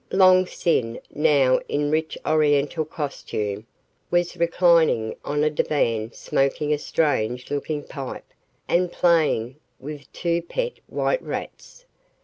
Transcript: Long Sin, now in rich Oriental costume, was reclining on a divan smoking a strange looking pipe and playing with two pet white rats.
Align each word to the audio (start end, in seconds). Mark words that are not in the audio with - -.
Long 0.11 0.47
Sin, 0.47 0.99
now 1.13 1.59
in 1.69 1.91
rich 1.91 2.17
Oriental 2.25 2.85
costume, 2.85 3.67
was 4.09 4.35
reclining 4.35 5.15
on 5.23 5.43
a 5.43 5.49
divan 5.51 6.11
smoking 6.11 6.73
a 6.73 6.79
strange 6.79 7.51
looking 7.51 7.83
pipe 7.83 8.25
and 8.67 8.91
playing 8.91 9.57
with 9.79 10.11
two 10.11 10.41
pet 10.41 10.79
white 10.87 11.21
rats. 11.21 11.85